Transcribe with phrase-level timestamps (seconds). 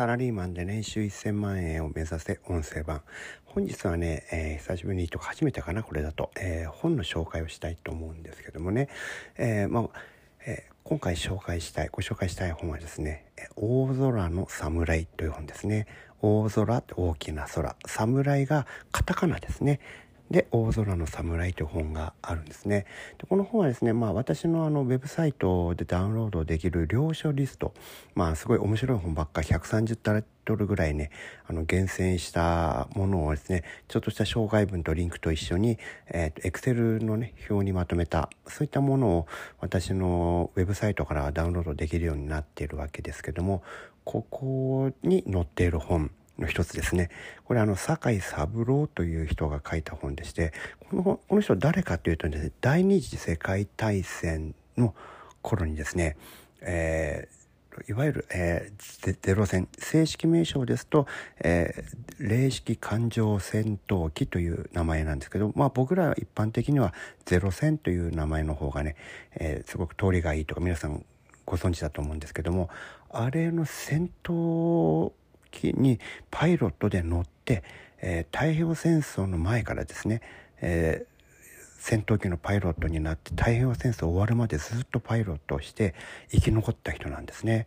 [0.00, 3.02] サラリーマンで年収1000万円を目指せ音声版。
[3.44, 8.88] 本日はね、えー、久しぶりにとか初めてかなこれだと、えー、本の紹介をしたいと思うんですけどもね、
[9.36, 9.88] えー、まあ
[10.46, 13.26] えー、今回紹介したいご紹介したい本はですね
[13.56, 15.86] 「大空の侍」という本ですね。
[16.22, 17.76] 大空って大きな空。
[17.84, 19.80] 侍がカタカナですね。
[20.30, 22.86] で「大空の侍」という本があるんですね。
[23.18, 27.74] でこの本はですね、まあ、私のあのウェブサイトでダウンロードできる領書リスト、
[28.14, 31.10] まあ、すごい面白い本ばっか130タイトルぐらいね
[31.46, 39.26] あの厳選したものをですねちょっとした紹介文とリンクと一緒に、えーと、Excel のね表にまとめたそういったものを
[39.60, 43.62] 私のウェブサイトからダウンロードできるようになっているわけですけども
[44.04, 46.10] ここに載っている本
[46.40, 47.10] の一つですね。
[47.44, 50.52] これあの、酒井三郎という人が書いた本でして、
[50.88, 54.94] このこの人誰かというとですね、第二次世界大戦の
[55.42, 56.16] 頃にですね、
[56.62, 57.40] えー
[57.88, 61.06] いわゆる、えー、ゼロ戦正式名称ですと、
[61.42, 66.92] えー、零式艦上戦闘機という名前なんですけど、まあ、僕らは一般的には
[67.24, 68.96] ゼロ戦という名前の方がね、
[69.34, 71.04] えー、すごく通りがいいとか皆さん
[71.46, 72.68] ご存知だと思うんですけども
[73.08, 75.12] あれの戦闘
[75.50, 75.98] 機に
[76.30, 77.62] パイロットで乗って、
[78.00, 80.22] えー、太平洋戦争の前からですね、
[80.60, 81.10] えー
[81.80, 85.94] 戦闘機のパイロットになって太平洋戦争終わるまでずっとパイロットをして
[86.30, 87.66] 生き残った人なんですね。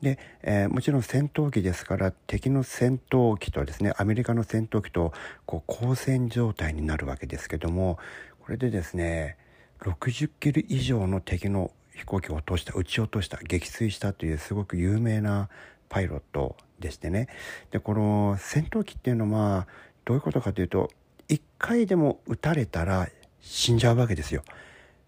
[0.00, 5.12] で、えー、もちろん戦闘機ですから敵の戦闘機とですねアメリカの戦闘機と
[5.44, 7.98] こう交戦状態になるわけですけども
[8.40, 9.36] これでですね
[9.80, 15.48] 60キロ以上の敵の飛行機を落とした撃ち落とした撃墜したというすごく有名な
[15.88, 17.28] パイロットでしてね
[17.70, 19.66] でこの戦闘機っていうのは
[20.04, 20.90] どういうことかというと
[21.28, 23.08] 1回でも撃たれたら
[23.40, 24.42] 死んじゃうわけですよ。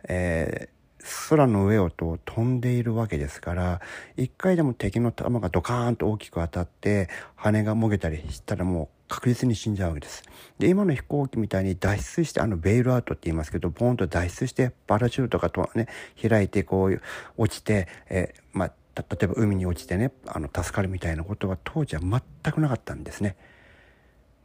[0.04, 3.80] えー、空の上をと飛んでいるわけですから
[4.16, 10.22] 1回でも敵の弾がドカーンと大きく当たって羽がもげたりしたらもう確実に死んじゃうわけです。
[10.58, 15.88] で今の飛行機みたいに脱出してあのベイルアウトって言いますけどボーンと脱出してパラシュートがとね
[16.20, 17.02] 開いてこう
[17.36, 18.72] 落ちて、えー、まあ
[19.08, 23.36] 例えば海に落ちてねあの助かるみたいなことは当時は全くなかったんですね。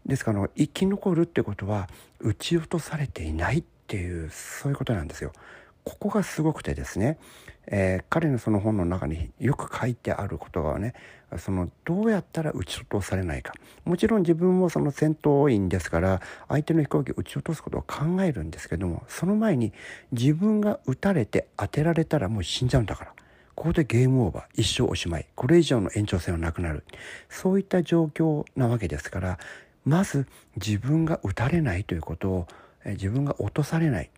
[0.06, 1.90] ですから生き残るってことは
[2.20, 5.32] 撃ち落とされていないっていうそういうことなんですよ。
[5.84, 7.20] ここがすごくてですね、
[7.68, 10.96] えー、彼のその本の中によく書いてあることがね
[11.38, 13.54] そのどうやったら撃ち落とされないか
[13.86, 19.74] もちろん自分もその戦闘員ですから相手の飛行機を撃ち落とすことを考えるんですけどもその前に
[20.12, 23.14] 自分が撃たれて当てられたらもう死んじゃうんだから
[23.56, 24.62] ここでゲームオーバー。
[24.62, 25.28] 一生おしまい。
[25.36, 26.84] これ以上の延長戦はなくなる。
[27.30, 29.40] そういった状況なわけですから
[29.86, 30.28] まず
[30.58, 32.48] 自分が撃たれないということを
[32.86, 34.10] 自分が落とされない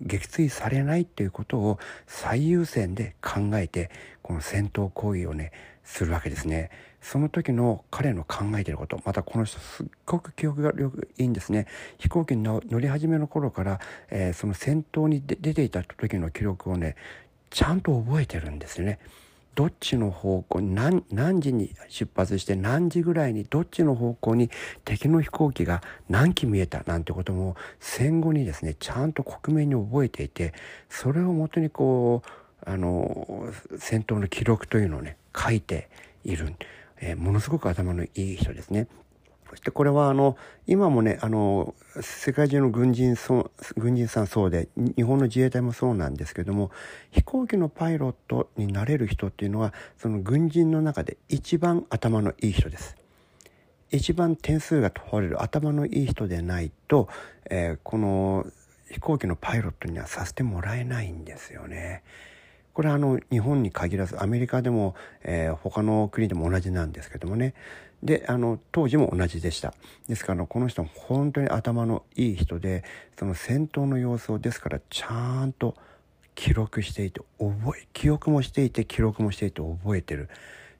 [0.00, 3.90] 撃墜されないっていうことを最優先で考えて
[4.22, 5.52] この戦闘行為をね
[5.84, 6.70] するわけですね。
[7.00, 9.00] その時の彼の考えていること。
[9.04, 10.72] またこの人すっごく記憶が
[11.18, 11.68] いいんですね。
[11.98, 13.80] 飛行機に乗り始めの頃から、
[14.10, 16.96] えー、その戦闘に出ていた時の記録をね
[17.56, 18.98] ちゃんと覚えてるんですね。
[19.54, 24.50] どっちの方向に何何時に出発して何時ぐらいにどっちの方向に
[24.84, 25.80] 敵の飛行機が
[26.10, 30.52] 何機見えたなんてことも戦後にですねちゃんと克明に覚えていて
[30.90, 35.88] それをもとにこうあの戦闘の記録というのをね書いて
[36.24, 36.54] いる、
[37.00, 38.86] えー、ものすごく頭のいい人ですね。
[39.50, 40.36] そしてこれはあの
[40.66, 46.70] 今もねあの世界中の軍人そ軍人さんそうで日本の自衛隊もそうなんですけども
[47.10, 52.96] 飛行機のパイロットになれる人っていうのはその軍人の中で一番頭のいい人です。
[53.92, 57.08] 一番点数が取れる頭のいい人でないと、
[57.48, 58.46] えー、この
[58.90, 62.02] 飛行機のパイロットにはさせてもらえないんですよね。
[62.76, 67.54] これはあの日本に限らずアメリカでも、えー、他の国でも同じなんですけどもね。
[68.02, 69.72] であの当時も同じでした。
[70.10, 72.84] ですからこの人本当に頭のいい人で
[73.18, 75.74] その戦闘の様子をですからちゃんと
[76.34, 80.28] 記録していて覚え記憶もしていて記録もしていて覚えてる。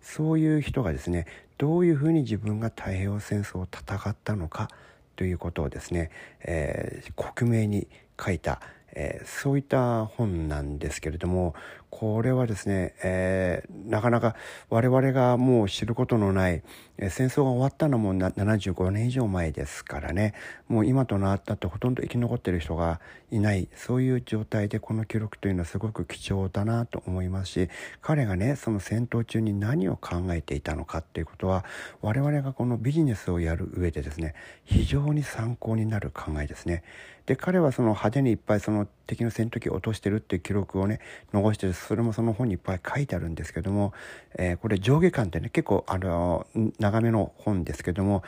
[0.03, 1.27] そういう人がですね
[1.57, 4.69] どういうふうに自分が太平洋戦争を戦ったのか
[5.17, 6.11] ということをですね、
[6.43, 7.89] えー、克明に
[8.23, 8.61] 書いた、
[8.93, 11.55] えー、そういった本なんですけれども
[11.99, 14.37] これはですね、えー、なかなか
[14.69, 16.63] 我々がもう知ることのない、
[16.99, 20.35] えー、戦争が終わったのも75年以上前ですからね
[20.69, 23.01] もう今となったってほとんど生き残ってる人が
[23.31, 27.69] いないそういう状態でこの記録というのはすごく貴重だなと思いますし
[28.03, 31.65] 彼がねその戦闘中に何を考えていたのかっていうことは
[32.03, 34.35] 我々がこのビジネスをやる上でですね
[34.67, 36.83] 非常に参考になる考えですね。
[37.27, 41.01] で彼はその派手にいっぱいその敵の戦闘機を落としてるっていう記録をね
[41.33, 43.93] 残してるそれもその本にいっぱい書いてあるんですけども、
[44.37, 46.47] えー、これ上下巻ってね結構あの
[46.79, 48.23] 長めの本ですけども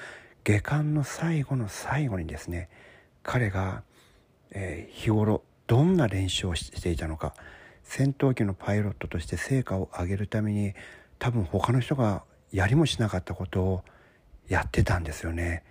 [0.45, 2.69] 下巻の最後の最後にですね
[3.23, 3.83] 彼が、
[4.53, 7.35] えー、日頃どんな練習をしていたのか
[7.83, 10.75] 戦闘機のパイロットとして成果を上げるために
[11.19, 12.23] 多分他の人が
[12.53, 13.83] やりもしなかったことを
[14.49, 15.63] やってたんですよね。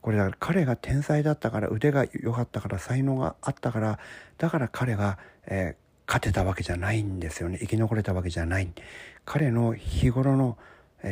[0.00, 3.98] これだから彼が天才だったから腕が良かったから才能があったから
[4.36, 7.58] だから彼が、えー、勝てたわけじゃないんですよね。
[7.60, 8.68] 生き残れたわけじゃない。
[9.24, 10.58] 彼の日頃の、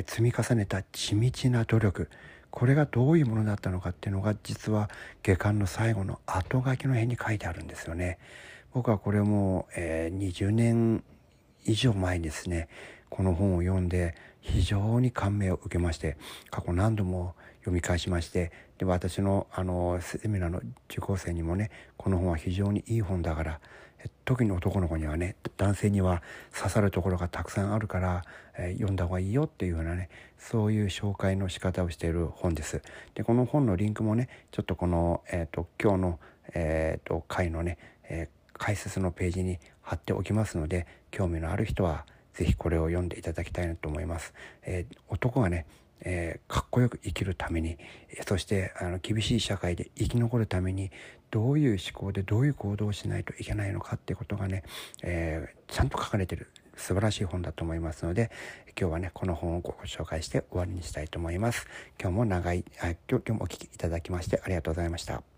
[0.07, 2.09] 積み重ねた地道な努力。
[2.51, 4.91] これがどういうものだったのかっていうのが実は
[5.23, 8.19] 下巻の最後の後書きの辺に書いてあるんですよね。
[8.75, 11.03] 僕はこれも、えー、20年
[11.65, 12.69] 以上前にですね。
[13.13, 16.17] この本を読んで非常に感銘を受けまして
[16.51, 23.61] 過去何度も読み返しましてで私のあのセミナーの受講生にもねこの本は非常にいい本だから
[24.25, 26.23] 特に男の子にはね男性には
[26.57, 28.25] 刺さるところがたくさんあるから、
[28.57, 30.09] えー、読んだ方がいいよっていうようなね
[30.39, 32.83] そういう紹介の仕方をしている本です。
[33.15, 36.21] でこの本のリンクもねちょっとこの、えーと、今日の、
[36.55, 37.79] えーと、回のね、
[38.09, 44.33] えー、解説のページに貼っておきますので興味のある人は是非これを読んでいただきたいなと思います。
[44.63, 45.67] えー、男がね
[46.05, 47.79] えー、かっこよく生きるために
[48.27, 50.91] そしてあの厳しい社会で生き残るために
[51.31, 54.65] どういう思考でどういう行動をしないといけないのかっていうことがね、
[55.03, 58.31] えー、ちゃんと書かれてる素晴らしい本だと思いますので
[58.79, 61.67] 今日はねこの本をご紹介して終わりにしたいと思います。
[62.01, 65.32] 今日も長いあ今日今日もお聴きいただきましてありがとうございました。